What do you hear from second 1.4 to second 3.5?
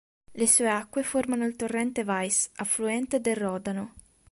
il torrente Weiss, affluente del